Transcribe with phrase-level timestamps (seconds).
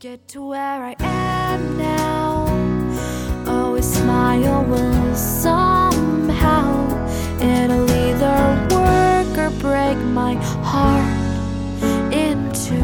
[0.00, 2.46] get to where I am now.
[3.46, 6.88] Always smile when somehow
[7.38, 11.04] it'll either work or break my heart
[12.10, 12.80] in two.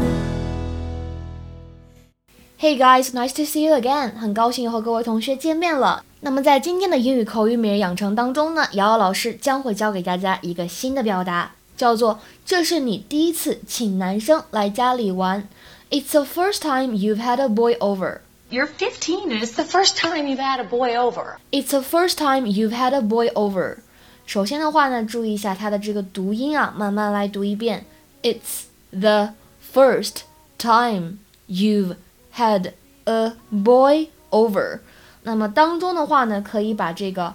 [2.57, 4.11] Hey guys, nice to see you again.
[4.15, 6.03] 很高兴又和各位同学见面了。
[6.19, 15.47] 那么在今天的英语口语每日养成当中呢，瑶瑶老师将会教给大家一个新的表达，叫做“这是你第一次请男生来家里玩”。
[15.90, 18.20] It's the first time you've had a boy over.
[18.50, 21.38] You're 15 and it's the first time you've had a boy over.
[21.50, 23.78] It's the first time you've had a boy over.
[24.26, 27.84] 首先的话呢，注意一下它的这个读音啊，慢慢来读一遍。
[28.22, 29.34] It's the
[29.74, 30.22] first
[30.58, 31.96] time you've
[32.36, 32.72] had
[33.04, 34.80] a boy over.
[35.22, 37.34] 那么当中的话呢，可以把这个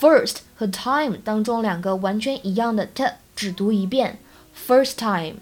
[0.00, 4.18] first 和 time 当中两个完全一样的 t 只读一遍。
[4.66, 5.36] First time,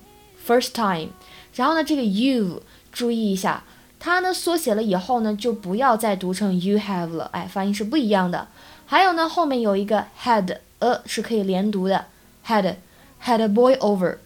[0.46, 1.10] first time.
[1.54, 2.62] 然后呢，这个 you
[2.92, 3.64] 注意一下，
[3.98, 8.48] 它呢缩写了以后呢，就不要再读成 you have 了，哎，发音是不一样的。
[8.86, 12.06] 还有呢，后面有一个 had a 是可以连读的，
[12.46, 12.76] had
[13.24, 14.18] had a boy over。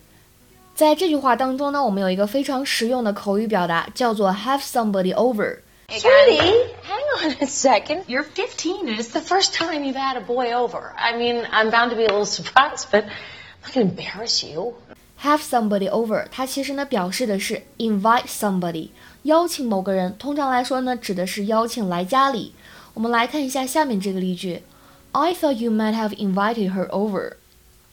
[0.75, 5.59] 在这句话当中呢，我们有一个非常实用的口语表达，叫做 have somebody over。
[5.89, 8.05] Sweetie, hang on a second.
[8.07, 10.93] You're 15 and it's the first time you've had a boy over.
[10.97, 13.11] I mean, I'm bound to be a little surprised, but I'm
[13.63, 14.75] not going to embarrass you.
[15.23, 18.91] have somebody over，它其实呢表示的是 invite somebody，
[19.23, 20.17] 邀请某个人。
[20.19, 22.53] 通常来说呢，指的是邀请来家里。
[22.95, 24.63] 我们来看一下下面这个例句：
[25.13, 27.35] I thought you might have invited her over.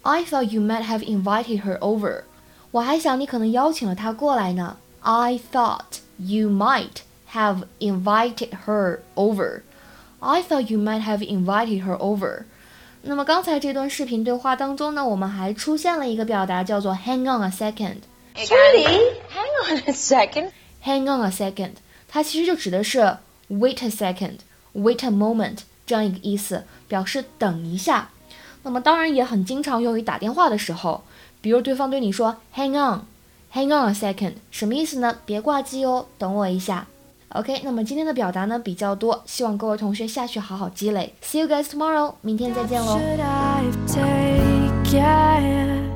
[0.02, 2.23] I thought you might have invited her over.
[2.71, 4.77] 我还想你可能邀请了她过来呢。
[5.02, 9.61] I thought you might have invited her over.
[10.19, 12.45] I thought you might have invited her over.
[13.02, 17.96] 那么刚才这段视频对话当中呢，我们还出现了一个表达，叫做 hang on a second。
[18.36, 20.50] Sweetie, hang on a second.
[20.84, 21.72] hang on a second，
[22.08, 28.10] 它其实就指的是 wait a second，wait a moment 这样一个意思，表示等一下。
[28.62, 31.02] 那么当然也很经常用于打电话的时候，
[31.40, 35.18] 比如对方对你说 hang on，hang on a second，什么意思呢？
[35.24, 36.86] 别挂机哦，等我一下。
[37.35, 41.14] OK，那么今天的表达呢比较多，希望各位同学下去好好积累。
[41.23, 42.98] See you guys tomorrow，明天再见喽。
[42.98, 45.90] Should I have taken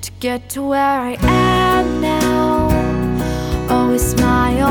[0.00, 2.70] to get to where I am now?
[3.68, 4.68] Always smile